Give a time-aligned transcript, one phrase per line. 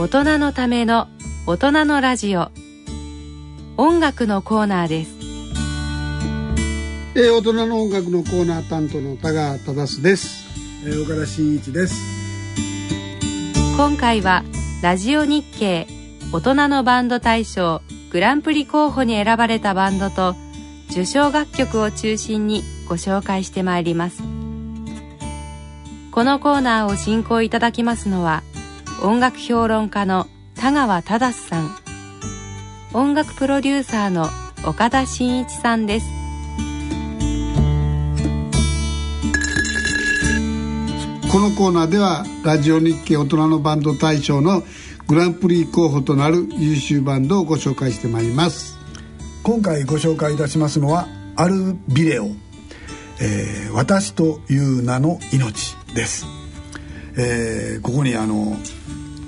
[0.00, 1.08] 大人のための
[1.46, 2.48] 大人のラジオ。
[3.76, 5.10] 音楽のコーナーです。
[7.14, 10.46] えー、大人の音楽のコーナー担当の田川忠です、
[10.86, 11.96] えー、岡田真一です。
[13.76, 14.42] 今回は
[14.80, 15.86] ラジオ日経
[16.32, 20.34] 大人のバンド大賞グランプリ候補に選ばれたバンドと
[20.90, 24.22] 受賞楽曲を中心にご紹介してまいります。
[26.10, 28.42] このコーナーを進行いただきますのは
[29.02, 31.74] 音楽評論家の田川忠さん。
[32.92, 34.28] 音楽プロデューサーの
[34.66, 36.06] 岡田真一さんです。
[41.32, 44.62] このコーナーではラジオ日経大人のバンド大賞の
[45.06, 48.76] グランプリ候補となる優秀バンドをご紹介してまいります。
[49.42, 52.26] 今回ご紹介いたしますのはアルビレオ、
[53.18, 56.26] えー、私という名の命です、
[57.20, 58.56] えー、ここにあの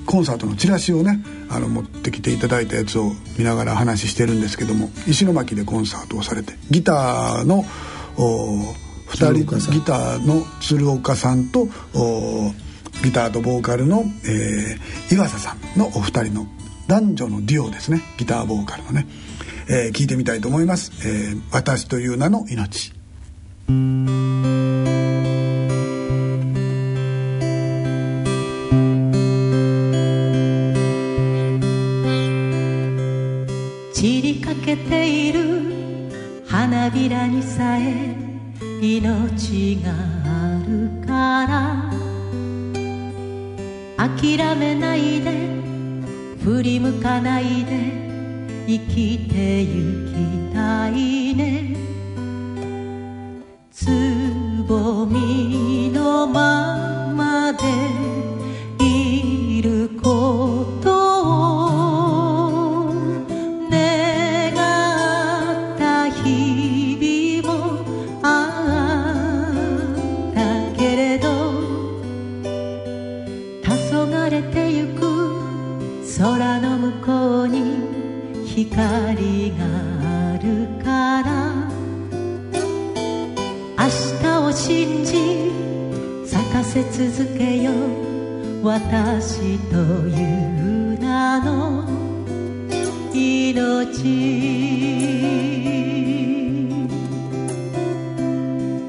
[0.07, 7.65] コンサートのチラシをねあの持ってきていただいたやつを見ながら話してるんですけども石巻でコンサートをされてギターの
[9.09, 11.67] 2人ギターの鶴岡さんと
[13.03, 16.47] ギターとボーカルの、えー、岩佐さんのお二人の
[16.89, 18.03] 男女のデュオですね。
[18.19, 19.07] ギターボーカルのね、
[19.69, 22.93] えー、聞いてみたいと思います「えー、私という名の命」
[34.65, 35.73] けている。
[36.47, 38.15] 花びらにさえ
[38.81, 39.93] 命が
[40.25, 41.93] あるから。
[43.97, 45.33] 諦めないで。
[46.45, 48.03] 振り向かないで。
[48.67, 51.72] 生きてゆきたいね。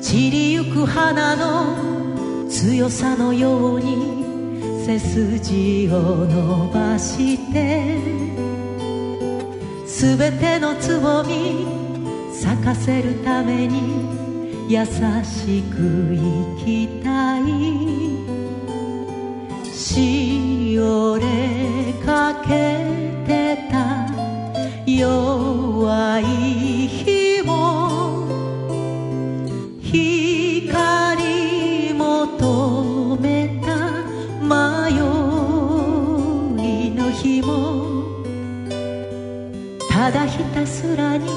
[0.02, 7.97] 散りゆく花の強さのように背筋を伸ばして
[9.86, 11.66] すべてのつぼみ
[12.34, 14.13] 咲かせるために
[14.69, 17.44] 優しく生きたい。
[19.74, 23.12] しおれかけ
[25.00, 26.24] 弱い
[26.88, 28.28] 日も
[29.81, 33.68] 光求めた
[34.42, 34.92] 迷
[36.62, 37.52] いの日も。
[39.90, 41.28] ただひたすらに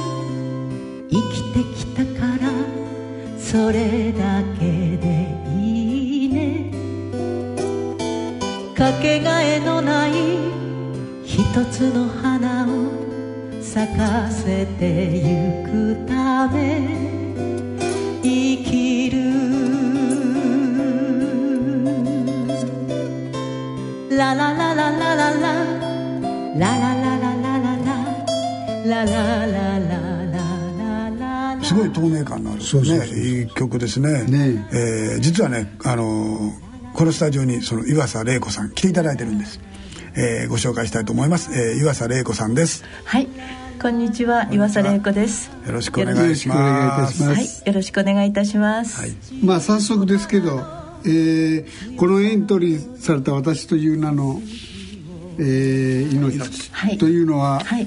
[1.10, 2.50] 生きてきたから
[3.38, 5.28] それだけで
[5.58, 6.70] いいね。
[8.76, 10.12] かけがえのない
[11.24, 13.05] 一つの花を
[13.76, 16.80] 咲かせてゆくため
[18.22, 19.18] 生きる。
[24.16, 25.30] ラララララララ。
[26.56, 27.26] ララララ
[31.62, 32.96] すごい透明感のある、ね、そうそう。
[33.06, 34.24] いい曲ですね。
[34.24, 36.50] ね、えー、実はね、あのー、
[36.94, 39.60] このスタジオにその岩佐玲子さん来ていただいてるんです、
[40.16, 42.82] えー、ご紹介したいと思います、えー、岩佐玲子さんです。
[43.04, 43.28] はい
[43.80, 45.50] こんにちは岩佐玲子です。
[45.66, 47.22] よろしくお願いします。
[47.22, 49.12] はいよろしくお願いいたします、はい、
[49.44, 50.64] まあ早速ですけど、
[51.04, 54.40] えー、このエントリーされた私という名の、
[55.38, 57.86] えー、命というのは、はい、はい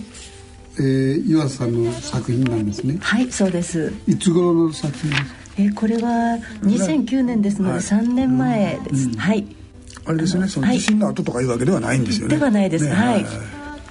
[0.77, 2.97] えー、岩さんの作品なんですね。
[3.01, 3.91] はいそうです。
[4.07, 5.29] いつ頃の作品ですか？
[5.57, 9.45] えー、これは2009年ですので、はい、3年前です、うん、はい。
[10.05, 10.47] あれですね。
[10.47, 13.25] その地震の後とかいうわけではないんですよね、ではないです、ね、はい、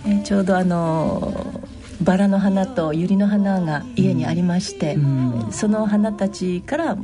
[0.07, 1.61] えー、ちょうどあの
[2.03, 6.99] バラの花と百合の花が家にありまして、うん、その花たちから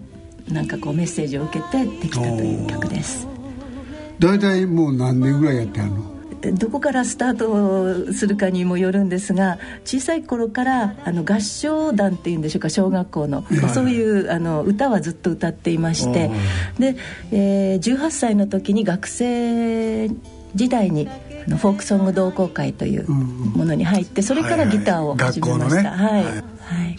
[0.49, 3.27] なんかこうメッセージを受けてできたという曲です。
[4.19, 6.15] 大体もう何年ぐらいやってあるの？
[6.53, 16.31] どこからスタートするかにもよるんですが小さい頃からあの合唱団っていうんでしょうか小学校の、はい、そういうあの歌はずっと歌っていまして
[16.79, 16.97] で、
[17.33, 20.09] えー、18歳の時に学生
[20.55, 21.09] 時代に
[21.47, 26.43] フォークソング同好会というものに入ってそれからギターを始めました、はい、はい、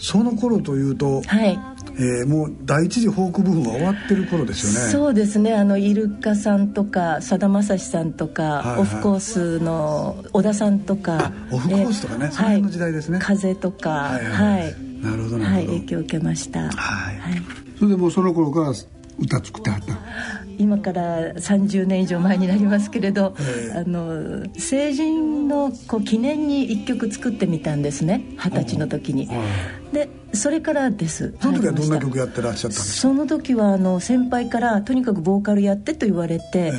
[0.00, 1.58] その頃というと、はい。
[1.98, 4.90] えー、もう第一次フォークブームは終わってる頃ですよね。
[4.90, 5.54] そうですね。
[5.54, 13.18] あのイルカさんとかさだまさしさんとか、はいはい、オフコースの小田さんとかオフコースとかね、その辺の時代ですね。
[13.22, 16.70] 風とかはい、はい、なるほどはい、影響を受けました。
[16.70, 17.42] はい、はい、
[17.78, 18.74] それでもその頃から
[19.18, 23.34] 歌作ってはった今から30年以上前になりますけれど、
[23.74, 29.28] あの成人のこう記念に1曲作ってみたんですね二十歳の時に、
[29.92, 31.34] でそれからです。
[31.40, 33.08] その時はどんな曲やってらっしゃったんですか？
[33.08, 36.72] その時はあの先輩からとにかくボーカルやってと言われて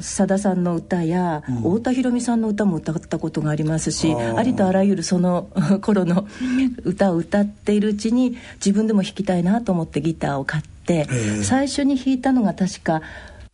[0.00, 5.48] さだ、さんの歌や、うん、太田裕美さんの歌も歌ったことがありますしありとあらゆるその
[5.82, 6.26] 頃の
[6.84, 10.77] 歌を歌っているうちに自分でも弾きたいなと思ってギターを買って、
[11.42, 13.02] 最初に弾いたのが確か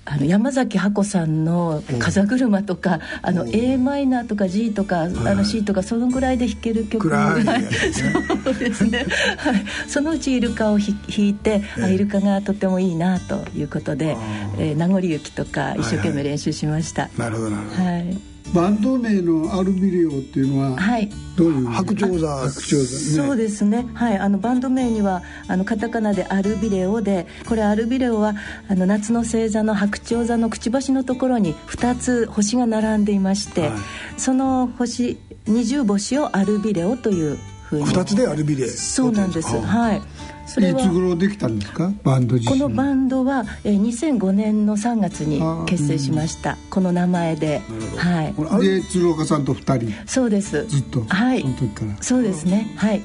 [0.06, 7.44] あの山崎ハコさんの「風車」とかあの a マイナーとか G とかあの C とかそのぐらいで弾ける曲が、ね、
[8.44, 9.06] そうですね、
[9.38, 14.16] はい、そのうちイルカを弾いて、あイルカがとてもいいなということで
[14.58, 17.08] 「えー、名残雪」とか一生懸命練習しました。
[17.16, 21.66] なるほどなるほど、はいバンド名のアルビレオっていうのは、はい、どういう？
[21.66, 22.48] 白鳥座。
[22.48, 23.84] 白鳥座、ね、そうですね。
[23.94, 24.18] はい。
[24.18, 28.34] あのバンド名にはあのカタカナでアルビレオでこれアルビレオは
[28.68, 33.70] あの夏の星座の白鳥座のくちばしのところに2つ星が並んでいまして、はい、
[34.16, 37.86] その星二重星をアルビレオというふうに。
[37.86, 39.48] 2つでアルビレそうなんです。
[39.58, 40.02] はい
[40.46, 41.92] それいつ頃できたんですか？
[42.02, 47.62] バンドこのバンドは、えー、2005年の3月に結成しました、うん、この名前で。
[47.96, 48.64] はい。
[48.64, 50.06] で鶴岡さんと2人？
[50.06, 50.64] そうです。
[50.66, 51.02] ずっと？
[51.04, 51.40] はい。
[51.40, 52.02] その時から。
[52.02, 52.72] そうですね。
[52.76, 53.02] はい。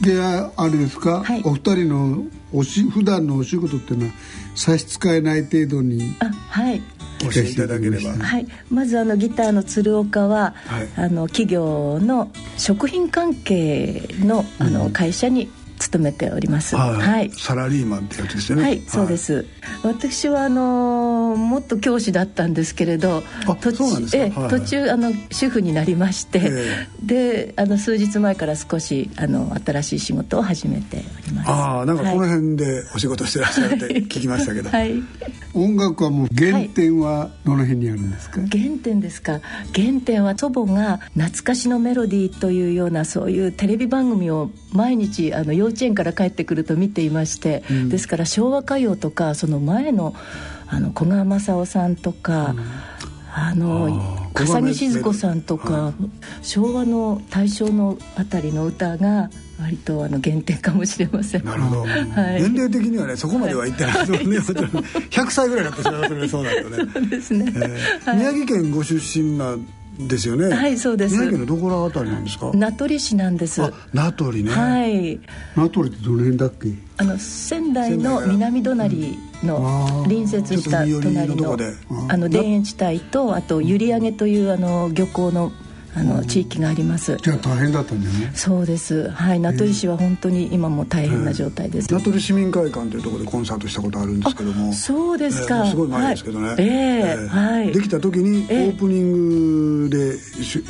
[0.00, 4.12] であれですか、はい、お二人のおし普段のお仕事っていうのは
[4.56, 6.82] 差し支えない程度にあはい。
[7.20, 15.48] 教えていただければ、はい、まずあのギターの鶴岡は、はい、あの企業の食品関係のあの会社に
[15.82, 18.62] 勤めております、はい、はい、サラリーマンってやつですよね。
[18.62, 19.46] はい、そうです。
[19.82, 21.01] 私はあの
[21.36, 23.22] もっと教師だったんですけれど
[23.60, 31.50] 途中,、途中あの主婦になりまして、えー、であの数日前から少しあの新しい仕事を始めております。
[31.50, 35.02] ああなんかこの辺でお仕事してらっしゃるって聞きましたけど、はい、
[35.54, 39.40] 音楽はもう原点はどの辺にあるんですか、はい、原点ですか？
[39.74, 50.14] 原点は祖母が「懐かしのメロディー」というようなそういうテレビ番組を毎日あの幼稚園から帰ってくると見ていまして、うん、ですから昭和歌謡とかその前の
[50.72, 52.60] あの古賀正夫さんとか、うん、
[53.34, 55.94] あの笠木静子さんとか、はい、
[56.40, 59.28] 昭和の大正のあたりの歌が
[59.60, 69.56] 割とあの限定かもしれませんなるほど、はい、年齢的にはねそこまではいってないですもんね、はい、100歳ぐらいだったしますねそうだとねそうですね、えー、宮城県ご出身な
[69.98, 70.48] ですよね。
[70.48, 71.14] はいそうです。
[71.14, 72.50] 宮城のどこらあたりなんですか？
[72.54, 73.60] 名取市なんです。
[73.92, 74.50] 名取ね。
[74.50, 75.20] はい。
[75.54, 76.70] 名取ってどの辺だっけ？
[76.96, 81.56] あの仙台の南隣の隣接した隣の
[82.08, 85.52] あの田園地帯とあと閖上というあの漁港の
[85.94, 87.18] あの地域があります。
[87.22, 88.32] じゃあ大変だったんだよね。
[88.34, 89.10] そうです。
[89.10, 89.40] はい。
[89.40, 94.72] 名取市は本当に今も大変な状態です、名取市民会館というところでコンサートしたことあるんですけども。
[94.72, 97.72] そうですか、すごい前ですけどね、はい、えー、はい。
[97.72, 100.16] できた時にオープニングで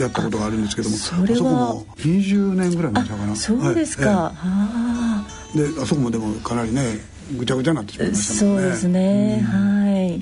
[0.02, 1.36] やったことがあるんですけども、それは。
[1.36, 3.36] そこも20年ぐらい前かな。
[3.36, 5.24] そうですか、は
[5.54, 5.58] い。
[5.60, 8.38] えー、であそこもでもかなりねぐちゃぐちゃになってしまいましたね。
[8.40, 10.20] そうですね、は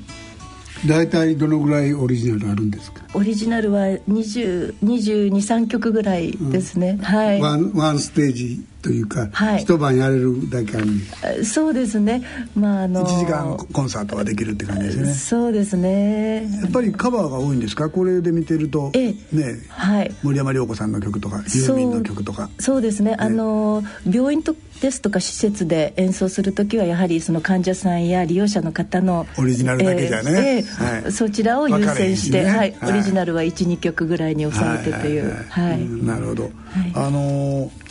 [0.85, 0.89] い。
[0.89, 3.03] 大体どのぐらいオリジナルあるんですか？
[3.13, 12.23] オリジナルは223曲ぐらいですね、うん、はいワンワンステージというか、はい、一晩やれるだけあるそうですね。
[12.55, 15.13] まああの1時間コンサートができるって感じですね。
[15.15, 16.49] そうですね。
[16.63, 17.91] やっぱりカバーが多いんですか？
[17.91, 22.49] これで見てると、ええ、ね、はい、森山良子さんの曲とかユーミンの曲とか。
[22.59, 35.45] そうですね、ね、あの病院とですとか施設で演奏する時はやはりその患者さんや利用者の方のオリジナルだけじゃね、えーえーはい、そちらを優先して、ね、はい、オリジナルは12曲ぐらいに収めてという。
[35.51, 36.51] はい、なるほど、
[36.95, 37.90] あのー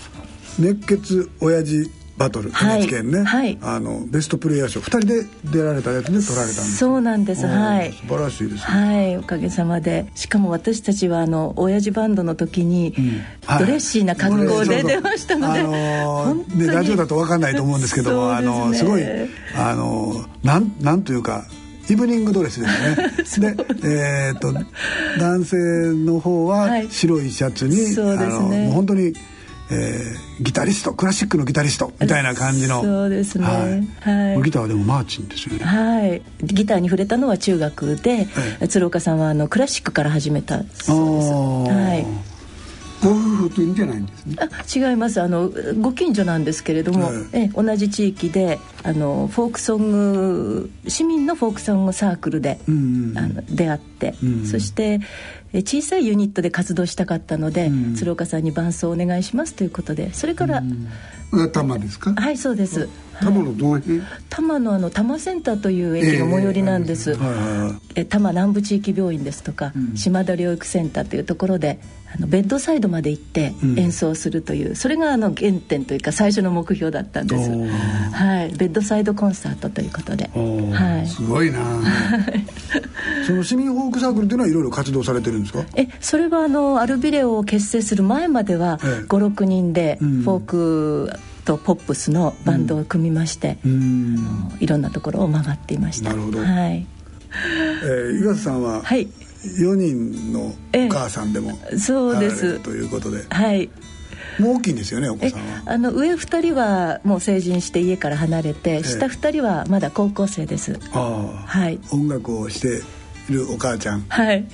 [0.58, 6.76] 熱血親父バトル NHK ね、はい、あのベストプレイヤー賞2人で出られたやつで取られたんです。
[6.76, 7.48] そうなんです。
[7.48, 7.94] はい。
[7.94, 9.18] 素晴らしいです、ね、はい。
[9.18, 10.06] おかげさまで。
[10.16, 12.94] しかも私たちはあの親父バンドの時に、
[13.48, 19.04] ドレッシーな格好で出ましたので、あのー、ね、ラジオだと分かんないと思うんですけども、ね、あのすごい
[19.56, 21.46] あのなんなんというか
[21.90, 22.68] イブニングドレスで
[23.24, 23.56] すね。
[23.82, 24.54] でえー、っと
[25.18, 25.58] 男性
[25.94, 28.66] の方は白いシャツに、はい、そうですね。
[28.66, 29.14] もう本当に
[29.72, 32.82] えー、ギタリストクラシックのギタリストみたいな感じの。
[32.82, 35.64] そうですね、はい、はい、ギターはでもマーチンですよね。
[35.64, 36.22] はい。
[36.44, 38.26] ギターに触れたのは中学で、
[38.60, 41.74] はい、鶴岡さんはあのクラシックから始めたそうです。
[41.74, 42.29] はい
[43.04, 44.36] ご夫婦というんじゃないんですね。
[44.40, 45.22] あ違います。
[45.22, 55.00] あのご近所なんですけれども、え同じ地域であのフォークソング市民のフォークソングサークルで、うんうん、あの出会って、うん、そして
[55.54, 62.14] 小さいユニットで活動したかったので、うん、鶴岡さんに伴奏お願いしますということでそれから、うん、多摩ですか？
[62.14, 62.90] はいそうです。
[63.20, 71.80] 多摩のどの辺、多摩のあの多摩センターという駅の最寄りなんです、えー、え多摩南部地域病院ですとか、島田療育センターというところで
[72.16, 81.60] あのベッドサイドまで行って演奏するという、うん、それがあの原点というか最初の目標だったんです、はい、ベッドサイドコンサートということで、はい、すごいな。
[83.26, 85.64] その市民フォークサークルというのはいろいろ活動されてるんですか？
[85.76, 91.12] えそれはあのアルビレオを結成する前までは56人でフォーク、
[91.46, 96.10] とポップスのバンドを組みまして、うん、あのいろんなところを回っていました。
[96.10, 96.86] なるほど、はい。
[97.84, 99.08] えー、岩瀬さんは、はい、
[99.44, 102.60] 4人のお母さんでもそうです。
[102.60, 103.24] ということで。
[103.30, 103.70] はい。
[104.40, 105.64] もう大きいんですよねお子さんは。
[105.66, 110.80] あの上2人はもう成人して家から離れて下2人はまだ高校生です。
[110.94, 111.48] ああ。
[111.48, 111.80] はい。
[111.92, 112.82] 音楽をして
[113.30, 114.06] いるお母ちゃん。
[114.08, 114.46] はい。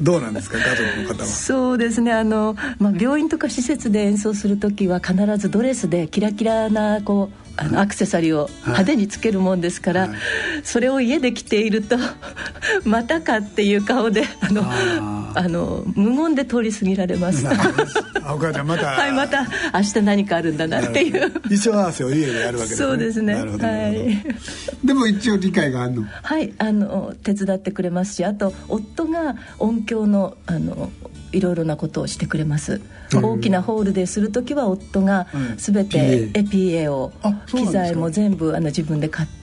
[0.00, 1.26] どうなんですか家族の方は？
[1.26, 2.12] そうですね。
[2.12, 10.10] あの、まあ、病院とか施設で演奏する時は必ずドレスでキラキラなこうあのアクセサリーを派手につけるもんですから、はい、
[10.62, 11.96] それを家で着ていると
[12.84, 14.62] またかっていう顔であの
[15.34, 17.46] あの無言で通り過ぎられます。
[17.46, 18.86] お母ちゃんまた。
[18.98, 21.30] はいまた明日何かあるんだなっていう。
[21.30, 22.88] 衣装合わせを家でやるわけですね。
[22.88, 23.34] そうですね。
[23.34, 24.86] はい。
[24.86, 26.04] でも一応理解があるの？
[26.22, 30.90] はいあの手伝ってくれますしあと夫が音響のあの
[31.32, 32.80] いろいろなことをしてくれます、
[33.12, 35.26] うん、大きなホールでする時は夫が
[35.58, 37.12] 全て PA を
[37.46, 39.37] 機材も全部あの自分で買って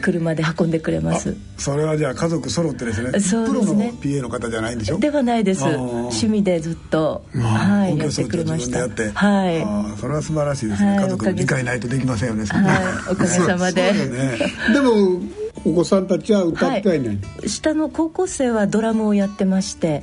[0.00, 1.36] 車で運んでくれます。
[1.58, 3.20] それはじゃあ家族揃ってですね。
[3.20, 3.94] そうですね。
[4.00, 4.98] プロの PA の方じゃないんでしょ？
[4.98, 5.64] ではないです。
[5.64, 8.80] 趣味でずっと、はい、やってくれました。
[8.80, 9.98] はい。
[10.00, 13.92] それは素晴らしいですね、家族の理解ないとできませんよね、はい、おかげさまで。
[14.72, 15.20] でも
[15.64, 20.00] お子さんたちは歌ってはいない、はい、下の高校生はドラムをやってまして、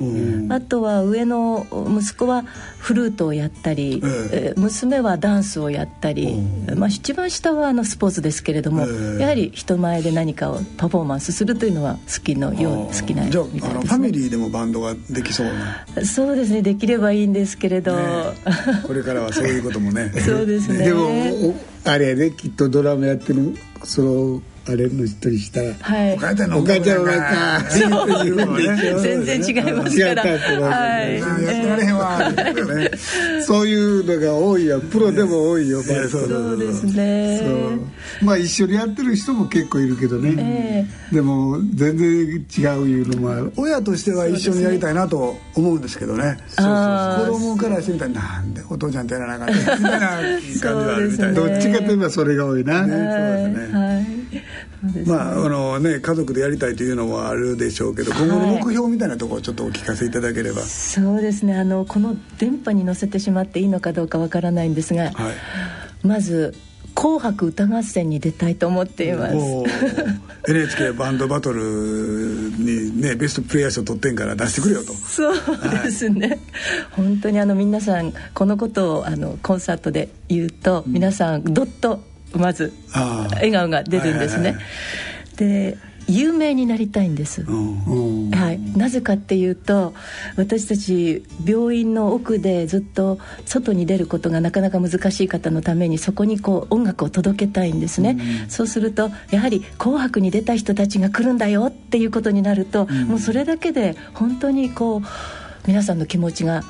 [0.48, 2.44] あとは上の息子は
[2.78, 4.00] フルートをやったり、
[4.32, 6.40] えー、娘はダンスをやったり、
[6.76, 16.04] まあ、一番下はあのスポーツですけれども、えー、やはり人前で何かをパフォーマンスするというのは好きのよう好きなじゃあファミリーでもバンドができそうな。
[16.04, 18.02] そうですねできればいいんですけれど、ね、
[18.86, 20.10] これからはそういうこともね。
[20.24, 20.86] そうですね。
[20.86, 21.10] でも
[21.84, 23.54] あれねきっとドラムやってる
[23.84, 27.60] そのあれの一人したら「はい、お母ちゃんのお母ちゃんのか」
[29.02, 30.22] 全然違いますから
[31.70, 32.20] られへんわ
[33.46, 34.80] そういうのが多いよ。
[34.80, 35.82] プロでも多いよ。
[35.82, 36.86] そうです。
[36.86, 37.78] ね。
[38.22, 40.88] まあ一緒にやってる人も結構いるけどね。
[41.12, 43.52] でも全然違ういうのもある。
[43.56, 46.36] 親としては一緒にやりたいなと思うんですけどね。
[46.56, 51.34] 子供からしてみたらなんでお父ちゃんとやらなかったみたいな感じはあるみたいな。
[51.34, 52.80] どっちかといえばそれが多いな。
[52.80, 54.44] そうですね
[55.06, 60.62] まああのね家族でやりたいというのもあるでしょうけど、今後の目標みたいなところをちょっとお聞かせいただければ。
[60.62, 61.56] そうですね。
[61.56, 66.54] あのこの電波に乗せてしまっていいのかどうかわからないんですが、はい、まず
[66.94, 69.34] 「紅白歌合戦」に出たいと思っています。
[70.48, 74.94] NHK バンドバトルにねベストプレイヤー賞取ってんから出してくれよと。
[74.94, 75.34] そう
[75.84, 76.38] ですね、はい、
[76.92, 82.02] 本当にあの皆さんこのことをあのコンサートで言うと、皆さんどっと
[82.34, 84.56] まず笑顔が出るんですね、
[85.36, 85.76] で
[86.10, 89.94] 有名になりたいんです、はい、なぜかっていうと
[90.36, 105.02] 私たち病院の奥でずっと外に出ることがなかなか難しい方のためにそこにこう音楽を届けたいんですね、うん、そうするとやはり「紅白」に出た人たちが来るんだよっていうことになると、うん、もうそれだけで本当にこう
[105.66, 106.64] 皆さんの気持ちが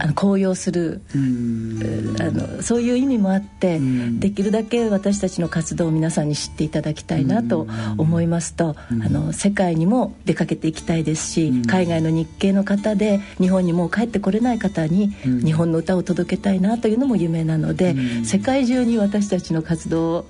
[0.00, 3.80] あの高揚する、あのそういう意味もあって、
[4.18, 17.94] できるだけ私たちの活動を皆さんに知っていただきたいなと思いますと、あの世界にも出かけていきたいですし、海外の日系の方で日本にもう帰ってこれない方に日本の歌を届けたいなというのも夢なので、
[18.24, 20.26] 世界中に私たちの活動を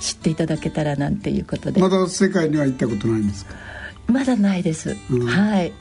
[0.00, 1.80] 知っていただけたらなんていうことで。
[1.80, 3.54] まだ世界には行ったことないんですか？
[4.06, 4.94] まだないです、
[5.26, 5.72] はい。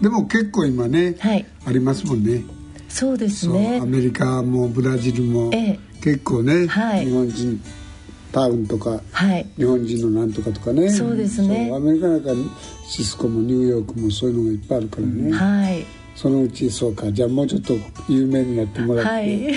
[0.00, 2.42] でも結構今ね、はい、ありますもんね
[2.96, 3.78] そうですね。
[3.82, 5.50] アメリカもブラジルも、
[6.02, 7.62] 結構ね、はい、日本人
[8.32, 10.88] タウンとか、はい、日本人のなんとかとかね。
[10.88, 11.70] そうですね。
[11.74, 12.30] アメリカなんか
[12.88, 15.84] シスコもニューヨークもそういうのがいっぱいあるからね、はい。
[16.14, 17.12] そのうちそうか。
[17.12, 17.74] じゃあもうちょっと
[18.08, 19.54] 有名になってもらって、はい、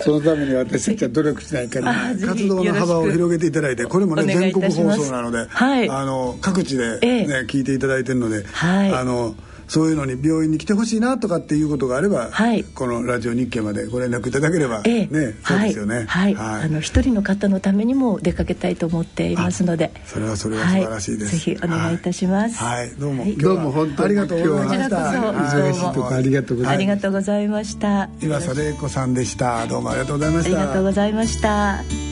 [0.00, 1.92] そのために私たちは努力しないから
[2.26, 9.34] 活動の幅を広げていただいてこれもね全国放送なので、はい、あの各地でね、ええ、聞いていただいてるので、はい、あの
[9.68, 16.04] そういうのに病院に来てほしいなとかっていうことがあれば、はい、このラジオ日経までご連絡いただければ、ええ、ねそうですよね。
[16.08, 19.92] はい、はい、あの一人の方のためにも出かけたいと思っていますので。
[20.06, 22.56] それはそれは素晴らしいです、ぜひお願いいたします。
[22.56, 24.96] はい、どうも、どうも本当にありがとうございました。
[24.96, 25.94] 忙しい。
[25.94, 28.08] とこありがとうございましたありがとうございました。
[28.20, 29.66] 岩佐玲子さんでした。
[29.66, 30.58] どうもありがとうございました。
[30.58, 32.03] ありがとうございました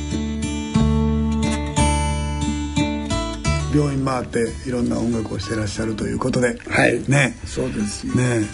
[3.74, 7.36] 病院回っていろんな音楽をしてらっしゃるということで、はい、ね。
[7.44, 8.46] そうですね。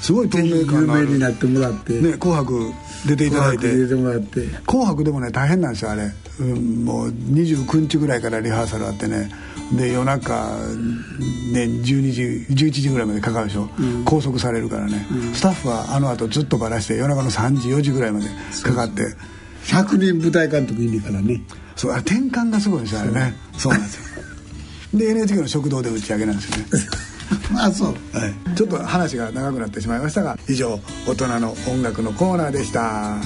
[0.00, 1.94] すごい透明感有名になってもらって。
[2.00, 2.72] ね紅白
[3.06, 3.76] 出ていただいて。
[3.76, 4.46] 出てもらって。
[4.66, 9.30] 紅白でもね大変なんですよあれ、うん、もう29日ぐらいからリハーサルあってね。
[9.76, 10.56] で夜中
[11.52, 12.22] ね12時
[12.66, 18.26] 11時ぐらいまでかかるでしょ、うん、拘束されるからね、うん、スタッフはあの後ずっとばらして夜中の3時4時ぐらいまで
[18.62, 19.02] かかって。
[19.64, 21.42] 100人舞台監督いるからね。
[21.76, 23.34] そうあれ転換がすごいですよあれね。
[23.56, 24.24] そうなんですよ
[24.94, 26.64] で NHK の食堂で打ち上げなんですよね。
[27.52, 33.16] まあそう、はい、ちょっと話が長くなってしまいましたが以上大人の音楽のコーナーでした